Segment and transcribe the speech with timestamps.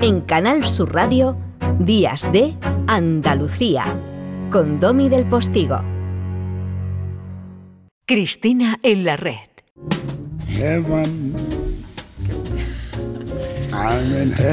[0.00, 1.36] En Canal Sur Radio,
[1.80, 2.54] Días de
[2.86, 3.84] Andalucía,
[4.52, 5.80] con Domi del Postigo.
[8.06, 9.34] Cristina en la red.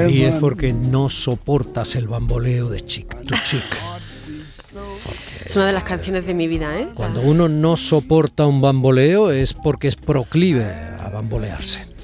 [0.09, 3.77] Y es porque no soportas el bamboleo de chick to chick.
[5.45, 6.87] Es una de las canciones de mi vida, ¿eh?
[6.95, 11.94] Cuando uno no soporta un bamboleo es porque es proclive a bambolearse.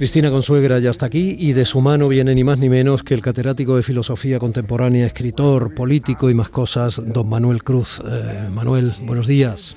[0.00, 3.12] Cristina Consuegra ya está aquí y de su mano viene ni más ni menos que
[3.12, 8.02] el catedrático de filosofía contemporánea, escritor, político y más cosas, don Manuel Cruz.
[8.10, 9.76] Eh, Manuel, buenos días.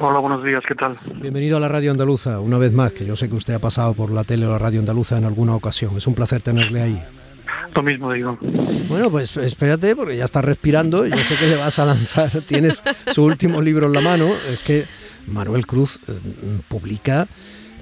[0.00, 0.98] Hola, buenos días, ¿qué tal?
[1.22, 3.94] Bienvenido a la Radio Andaluza, una vez más, que yo sé que usted ha pasado
[3.94, 5.96] por la tele o la Radio Andaluza en alguna ocasión.
[5.96, 7.02] Es un placer tenerle ahí.
[7.72, 8.38] Lo mismo digo.
[8.88, 12.82] Bueno, pues espérate, porque ya está respirando, yo sé que le vas a lanzar, tienes
[13.06, 14.86] su último libro en la mano, es que
[15.28, 16.12] Manuel Cruz eh,
[16.66, 17.28] publica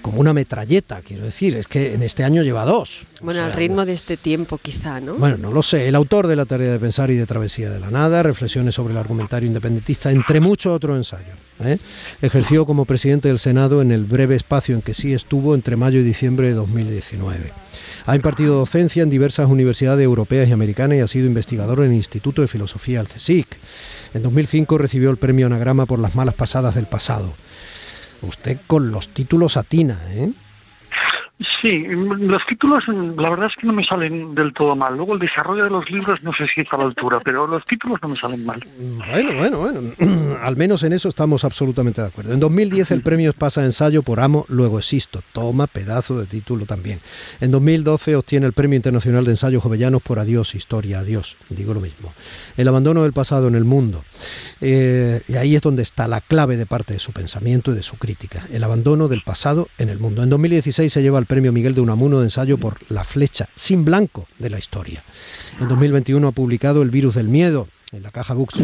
[0.00, 3.06] como una metralleta, quiero decir, es que en este año lleva dos.
[3.20, 5.14] Bueno, al ritmo de este tiempo quizá, ¿no?
[5.14, 5.88] Bueno, no lo sé.
[5.88, 8.92] El autor de La tarea de pensar y de Travesía de la Nada, reflexiones sobre
[8.92, 11.36] el argumentario independentista, entre muchos otros ensayos.
[11.60, 11.78] ¿eh?
[12.22, 16.00] Ejerció como presidente del Senado en el breve espacio en que sí estuvo entre mayo
[16.00, 17.52] y diciembre de 2019.
[18.06, 21.96] Ha impartido docencia en diversas universidades europeas y americanas y ha sido investigador en el
[21.96, 23.46] Instituto de Filosofía del CSIC.
[24.14, 27.34] En 2005 recibió el premio Anagrama por las malas pasadas del pasado.
[28.22, 30.32] Usted con los títulos atina, ¿eh?
[31.60, 34.96] Sí, los títulos la verdad es que no me salen del todo mal.
[34.96, 37.64] Luego el desarrollo de los libros no sé si está a la altura, pero los
[37.64, 38.64] títulos no me salen mal.
[38.76, 40.36] Bueno, bueno, bueno.
[40.42, 42.32] Al menos en eso estamos absolutamente de acuerdo.
[42.32, 45.20] En 2010 el premio pasa ensayo por Amo, luego existo.
[45.32, 46.98] Toma pedazo de título también.
[47.40, 51.36] En 2012 obtiene el Premio Internacional de Ensayos Jovellanos por Adiós, Historia, Adiós.
[51.50, 52.12] Digo lo mismo.
[52.56, 54.02] El abandono del pasado en el mundo.
[54.60, 57.84] Eh, y ahí es donde está la clave de parte de su pensamiento y de
[57.84, 58.44] su crítica.
[58.52, 60.24] El abandono del pasado en el mundo.
[60.24, 63.84] En 2016 se lleva el Premio Miguel de Unamuno de ensayo por La flecha sin
[63.84, 65.04] blanco de la historia.
[65.60, 68.62] En 2021 ha publicado El virus del miedo en la caja Books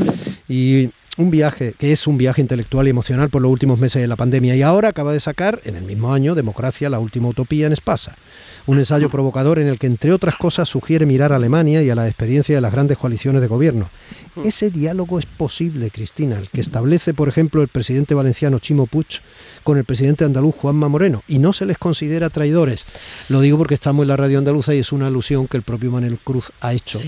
[0.48, 4.08] y un viaje que es un viaje intelectual y emocional por los últimos meses de
[4.08, 7.66] la pandemia y ahora acaba de sacar en el mismo año Democracia, la última utopía
[7.66, 8.16] en Espasa,
[8.66, 11.94] un ensayo provocador en el que entre otras cosas sugiere mirar a Alemania y a
[11.94, 13.90] la experiencia de las grandes coaliciones de gobierno.
[14.42, 19.06] Ese diálogo es posible, Cristina, el que establece, por ejemplo, el presidente valenciano Chimo Puig
[19.62, 22.86] con el presidente andaluz Juanma Moreno y no se les considera traidores.
[23.28, 25.90] Lo digo porque estamos en la radio andaluza y es una alusión que el propio
[25.90, 26.98] Manuel Cruz ha hecho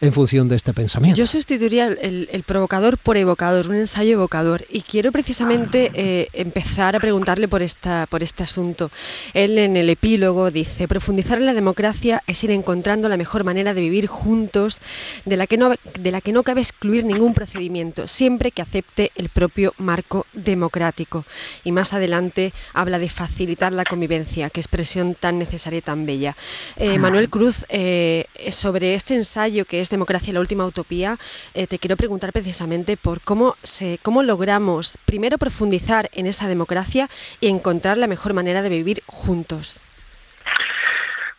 [0.00, 1.16] en función de este pensamiento.
[1.16, 6.96] Yo sustituiría el, el provocador por evocador, un ensayo evocador y quiero precisamente eh, empezar
[6.96, 8.90] a preguntarle por, esta, por este asunto.
[9.34, 13.72] Él en el epílogo dice, profundizar en la democracia es ir encontrando la mejor manera
[13.72, 14.80] de vivir juntos,
[15.24, 19.12] de la que no, de la que no cabe excluir ningún procedimiento, siempre que acepte
[19.14, 21.24] el propio marco democrático.
[21.62, 26.36] Y más adelante habla de facilitar la convivencia, qué expresión tan necesaria y tan bella.
[26.76, 31.18] Eh, Manuel Cruz, eh, sobre este ensayo que es Democracia la última utopía,
[31.54, 37.08] eh, te quiero preguntar precisamente por cómo, se, cómo logramos primero profundizar en esa democracia
[37.40, 39.82] y encontrar la mejor manera de vivir juntos.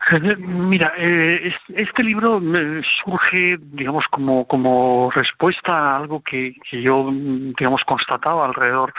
[0.39, 7.09] Mira, eh, este libro eh, surge, digamos, como, como respuesta a algo que, que yo,
[7.11, 8.93] digamos, constataba alrededor,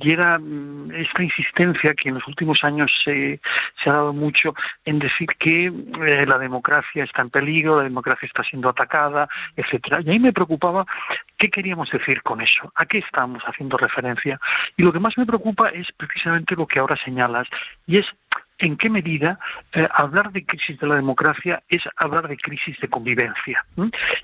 [0.00, 3.40] y era mm, esta insistencia que en los últimos años se,
[3.82, 4.54] se ha dado mucho
[4.84, 10.00] en decir que eh, la democracia está en peligro, la democracia está siendo atacada, etcétera.
[10.00, 10.86] Y ahí me preocupaba
[11.36, 14.40] qué queríamos decir con eso, a qué estamos haciendo referencia.
[14.78, 17.48] Y lo que más me preocupa es precisamente lo que ahora señalas,
[17.86, 18.06] y es
[18.58, 19.38] en qué medida
[19.72, 23.64] eh, hablar de crisis de la democracia es hablar de crisis de convivencia.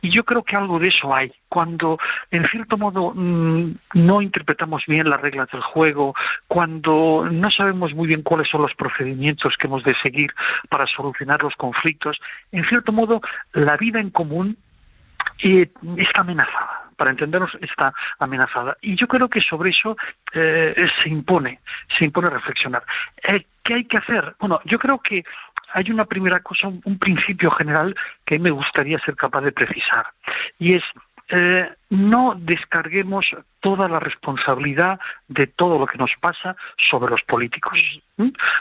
[0.02, 1.32] Y yo creo que algo de eso hay.
[1.48, 1.98] Cuando,
[2.30, 6.14] en cierto modo, mm, no interpretamos bien las reglas del juego,
[6.46, 10.32] cuando no sabemos muy bien cuáles son los procedimientos que hemos de seguir
[10.68, 12.20] para solucionar los conflictos,
[12.52, 13.20] en cierto modo,
[13.52, 14.56] la vida en común
[15.42, 18.76] eh, está amenazada para entendernos, está amenazada.
[18.82, 19.96] Y yo creo que sobre eso
[20.34, 21.60] eh, se impone,
[21.98, 22.82] se impone reflexionar.
[23.22, 24.34] Eh, ¿Qué hay que hacer?
[24.38, 25.24] Bueno, yo creo que
[25.72, 27.96] hay una primera cosa, un, principio general
[28.26, 30.08] que me gustaría ser capaz de precisar,
[30.58, 30.82] y es
[31.30, 33.24] eh, no descarguemos
[33.60, 36.54] toda la responsabilidad de todo lo que nos pasa
[36.90, 37.78] sobre los políticos.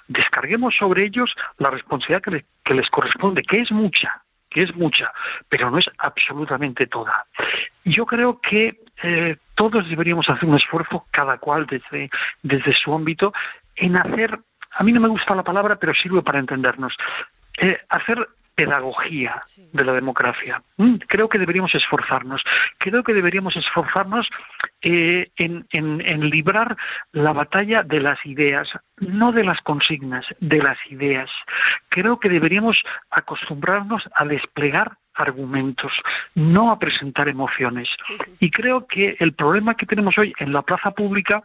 [0.07, 2.21] Descarguemos sobre ellos la responsabilidad
[2.63, 5.11] que les corresponde, que es mucha, que es mucha,
[5.47, 7.25] pero no es absolutamente toda.
[7.85, 12.09] Yo creo que eh, todos deberíamos hacer un esfuerzo, cada cual desde,
[12.41, 13.33] desde su ámbito,
[13.75, 14.39] en hacer,
[14.71, 16.95] a mí no me gusta la palabra, pero sirve para entendernos,
[17.57, 18.27] eh, hacer
[18.65, 19.35] pedagogía
[19.71, 20.61] de la democracia.
[20.77, 22.41] Mm, creo que deberíamos esforzarnos.
[22.77, 24.27] Creo que deberíamos esforzarnos
[24.81, 26.75] eh, en, en librar
[27.11, 28.67] la batalla de las ideas,
[28.97, 31.29] no de las consignas, de las ideas.
[31.89, 32.77] Creo que deberíamos
[33.09, 35.91] acostumbrarnos a desplegar argumentos,
[36.35, 37.89] no a presentar emociones.
[38.39, 41.43] Y creo que el problema que tenemos hoy en la plaza pública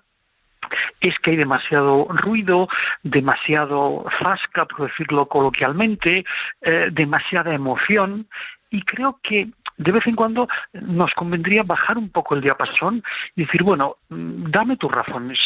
[1.00, 2.68] es que hay demasiado ruido,
[3.02, 6.24] demasiado fasca, por decirlo coloquialmente,
[6.62, 8.26] eh, demasiada emoción
[8.70, 13.02] y creo que de vez en cuando nos convendría bajar un poco el diapasón
[13.36, 15.38] y decir, bueno, mm, dame tus razones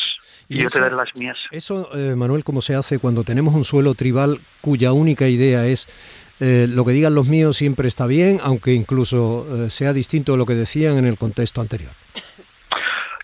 [0.49, 1.39] y, yo te daré las mías.
[1.51, 5.89] Eso, eh, Manuel, ¿cómo se hace cuando tenemos un suelo tribal cuya única idea es
[6.41, 10.47] eh, lo que digan los míos siempre está bien, aunque incluso sea distinto de lo
[10.47, 11.93] que decían en el contexto anterior?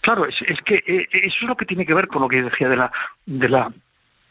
[0.04, 0.36] Claro, es,
[0.66, 2.92] que eh, eso es lo que tiene que ver con lo que decía de la,
[3.24, 3.72] de la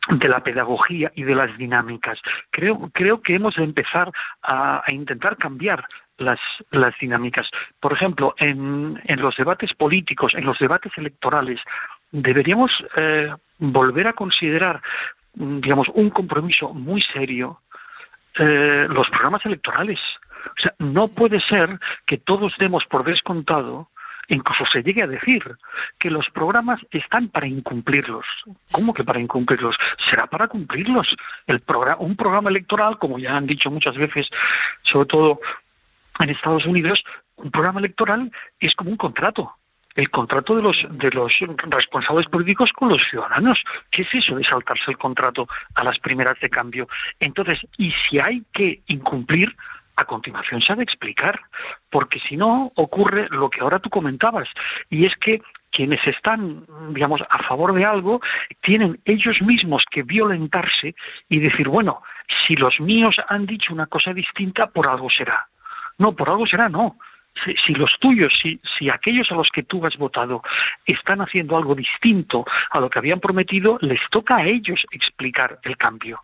[0.07, 2.19] de la pedagogía y de las dinámicas.
[2.51, 4.11] Creo, creo que hemos de empezar
[4.43, 5.83] a, intentar cambiar
[6.17, 6.39] las,
[6.69, 7.49] las, dinámicas.
[7.79, 11.59] Por ejemplo, en, en, los debates políticos, en los debates electorales,
[12.11, 14.79] deberíamos eh, volver a considerar,
[15.33, 17.61] digamos, un compromiso muy serio
[18.37, 19.99] eh, los programas electorales.
[20.45, 23.89] O sea, no puede ser que todos demos por descontado
[24.27, 25.43] incluso se llegue a decir
[25.97, 28.25] que los programas están para incumplirlos.
[28.71, 29.75] ¿Cómo que para incumplirlos?
[30.09, 31.15] Será para cumplirlos.
[31.47, 34.29] El programa, un programa electoral, como ya han dicho muchas veces,
[34.83, 35.39] sobre todo
[36.19, 37.03] en Estados Unidos,
[37.37, 39.53] un programa electoral es como un contrato.
[39.95, 41.31] El contrato de los, de los
[41.69, 43.63] responsables políticos con los ciudadanos.
[43.91, 46.87] ¿Qué es eso de saltarse el contrato a las primeras de cambio?
[47.19, 49.55] Entonces, y si hay que incumplir,
[49.95, 51.39] a continuación se ha de explicar,
[51.89, 54.49] porque si no ocurre lo que ahora tú comentabas,
[54.89, 55.41] y es que
[55.73, 58.21] quienes están, digamos, a favor de algo,
[58.61, 60.95] tienen ellos mismos que violentarse
[61.27, 62.03] y decir, bueno,
[62.45, 65.47] si los míos han dicho una cosa distinta, por algo será.
[65.97, 66.97] No, por algo será, no.
[67.65, 70.43] Si, los tuyos, si, si aquellos a los que tú has votado
[70.85, 75.75] están haciendo algo distinto a lo que habían prometido, les toca a ellos explicar el
[75.75, 76.21] cambio.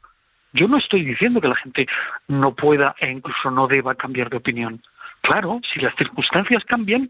[0.53, 1.87] Yo no estoy diciendo que la gente
[2.27, 4.81] no pueda e incluso no deba cambiar de opinión.
[5.21, 7.09] Claro, si las circunstancias cambian,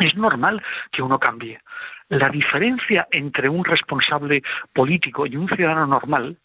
[0.00, 1.60] es normal que uno cambie.
[2.08, 4.42] La diferencia entre un responsable
[4.72, 6.36] político y un ciudadano normal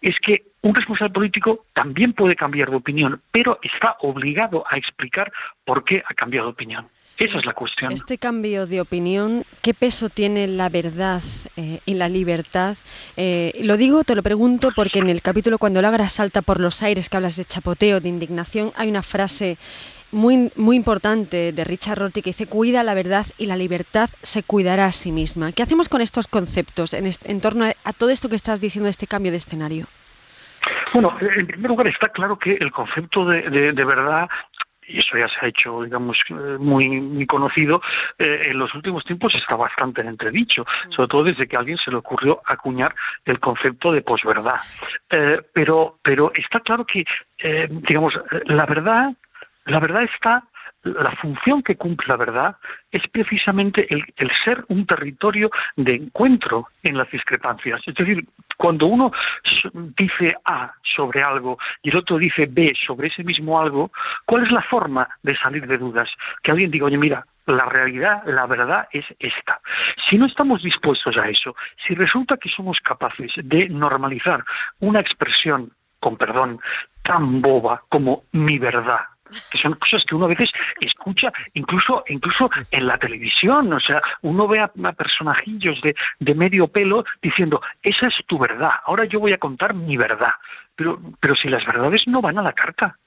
[0.00, 5.32] es que un responsable político también puede cambiar de opinión, pero está obligado a explicar
[5.64, 6.88] por qué ha cambiado de opinión.
[7.16, 7.92] Esa es la cuestión.
[7.92, 11.22] Este cambio de opinión, ¿qué peso tiene la verdad
[11.56, 12.76] eh, y la libertad?
[13.16, 16.82] Eh, lo digo, te lo pregunto, porque en el capítulo cuando Lagra salta por los
[16.82, 19.58] aires, que hablas de chapoteo, de indignación, hay una frase
[20.10, 24.42] muy, muy importante de Richard Rorty que dice, cuida la verdad y la libertad se
[24.42, 25.52] cuidará a sí misma.
[25.52, 28.92] ¿Qué hacemos con estos conceptos en, en torno a, todo esto que estás diciendo de
[28.92, 29.86] este cambio de escenario?
[30.92, 34.28] Bueno, en primer lugar está claro que el concepto de, de verdad
[34.86, 36.18] y eso ya se ha hecho, digamos,
[36.58, 37.80] muy, conocido,
[38.18, 41.78] eh, en los últimos tiempos está bastante en entredicho, sobre todo desde que a alguien
[41.78, 42.94] se le ocurrió acuñar
[43.24, 44.60] el concepto de posverdad.
[45.10, 47.04] Eh, pero, pero está claro que,
[47.38, 48.14] eh, digamos,
[48.46, 49.12] la verdad,
[49.66, 50.44] la verdad está
[50.84, 52.56] la función que cumple la verdad
[52.90, 57.80] es precisamente el, ser un territorio de encuentro en las discrepancias.
[57.86, 58.24] Es decir,
[58.56, 59.10] cuando uno
[59.96, 63.90] dice A sobre algo y el otro dice B sobre ese mismo algo,
[64.26, 66.10] ¿cuál es la forma de salir de dudas?
[66.42, 69.60] Que alguien diga, oye, mira, la realidad, la verdad es esta.
[70.08, 71.54] Si no estamos dispuestos a eso,
[71.86, 74.44] si resulta que somos capaces de normalizar
[74.80, 75.72] una expresión,
[76.04, 76.60] con perdón,
[77.02, 79.00] tan boba como mi verdad,
[79.50, 83.72] que son cosas que uno a veces escucha incluso incluso en la televisión.
[83.72, 88.72] O sea uno ve a, personajillos de, de, medio pelo diciendo esa es tu verdad
[88.84, 90.34] ahora yo voy a contar mi verdad
[90.76, 92.98] pero pero si las verdades no van a la carta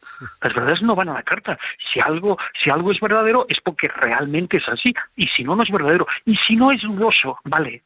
[0.42, 1.60] las verdades no van a la carta.
[1.94, 4.92] Si algo si algo es verdadero es porque realmente es así.
[5.16, 6.08] Y si no no es verdadero.
[6.25, 7.84] Y si no es dudoso vale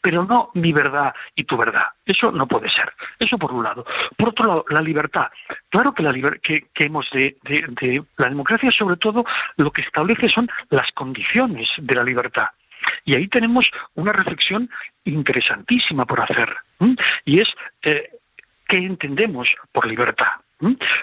[0.00, 1.86] pero no mi verdad y tu verdad.
[2.04, 2.92] Eso no puede ser.
[3.18, 3.84] Eso por un lado.
[4.16, 5.28] Por otro lado, la libertad.
[5.68, 6.12] Claro que la
[6.42, 7.36] que, hemos de,
[8.16, 9.24] la democracia, sobre todo,
[9.56, 12.48] lo que establece son las condiciones de la libertad.
[13.04, 14.68] Y ahí tenemos una reflexión
[15.04, 16.54] interesantísima por hacer.
[17.24, 17.48] Y es
[17.82, 18.10] eh,
[18.66, 20.32] qué entendemos por libertad.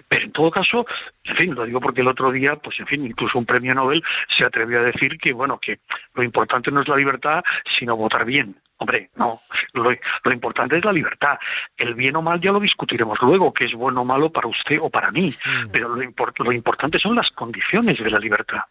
[0.08, 0.86] Pero en todo caso,
[1.26, 4.02] en fin, lo digo porque el otro día, pues en fin, incluso un premio Nobel
[4.38, 5.80] se atrevió a decir que, bueno, que
[6.14, 7.44] lo importante no es la libertad,
[7.78, 8.56] sino votar bien.
[8.80, 9.38] Hombre, no,
[9.74, 11.38] lo, importante es la libertad.
[11.78, 14.80] El bien o mal ya lo discutiremos luego, que es bueno o malo para usted
[14.82, 15.30] o para mí,
[15.72, 16.02] pero lo,
[16.38, 18.62] lo importante son las condiciones de la libertad.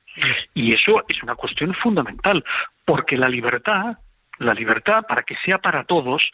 [0.55, 2.43] Y eso es una cuestión fundamental,
[2.87, 3.99] porque la libertad
[4.39, 6.31] la libertad, para que sea para todos,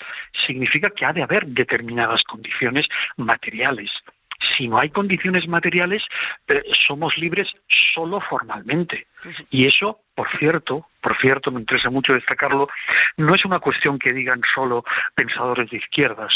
[0.46, 3.90] significa que ha de haber determinadas condiciones materiales.
[4.58, 6.02] si no hay condiciones materiales,
[6.48, 7.48] eh, somos libres
[7.94, 9.06] solo formalmente.
[9.48, 12.66] Y eso, por cierto, por cierto, me interesa mucho destacarlo,
[13.18, 14.84] no es una cuestión que digan solo
[15.14, 16.32] pensadores de izquierdas.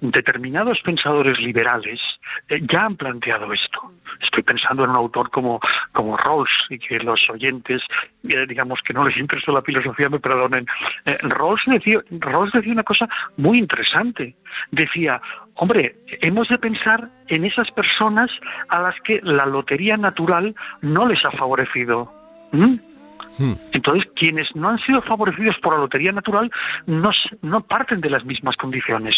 [0.00, 2.00] Determinados pensadores liberales
[2.48, 3.92] eh, ya han planteado esto.
[4.22, 5.60] Estoy pensando en un autor como,
[5.92, 7.82] como Rawls, y que los oyentes,
[8.26, 10.64] eh, digamos que no les interesó la filosofía, me perdonen.
[11.04, 14.34] Rawls, decía, Rawls decía una cosa muy interesante.
[14.70, 15.20] Decía,
[15.56, 18.30] hombre, hemos de pensar en esas personas
[18.70, 22.10] a las que la lotería natural no les ha favorecido.
[22.52, 22.89] ¿Mm?
[23.38, 23.54] Hmm.
[23.72, 26.50] Entonces, quienes no han sido favorecidos por la lotería natural
[26.86, 27.10] no,
[27.42, 29.16] no parten de las mismas condiciones.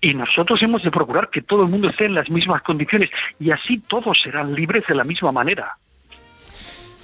[0.00, 3.10] Y nosotros hemos de procurar que todo el mundo esté en las mismas condiciones
[3.40, 5.78] y así todos serán libres de la misma manera.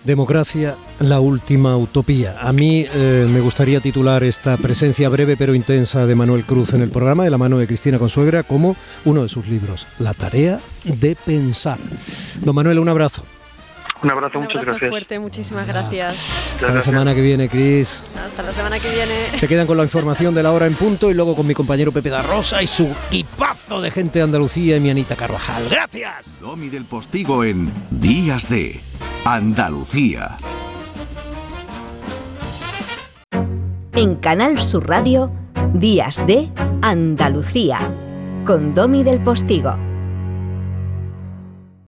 [0.05, 2.37] Democracia, la última utopía.
[2.41, 6.81] A mí eh, me gustaría titular esta presencia breve pero intensa de Manuel Cruz en
[6.81, 10.59] el programa de la mano de Cristina Consuegra como uno de sus libros, La tarea
[10.85, 11.79] de pensar.
[12.41, 13.25] Don Manuel, un abrazo.
[14.02, 16.28] Un abrazo, Un muchas abrazo fuerte, muchísimas gracias.
[16.54, 18.04] Hasta la semana que viene, Cris.
[18.25, 19.14] Hasta la semana que viene.
[19.35, 21.92] Se quedan con la información de la hora en punto y luego con mi compañero
[21.92, 25.69] Pepe da Rosa y su equipazo de gente de Andalucía y mi Anita Carvajal.
[25.69, 26.40] ¡Gracias!
[26.40, 28.80] Domi del Postigo en Días de
[29.25, 30.38] Andalucía.
[33.92, 35.30] En Canal Sur Radio,
[35.75, 36.49] Días de
[36.80, 37.80] Andalucía,
[38.47, 39.89] con Domi del Postigo.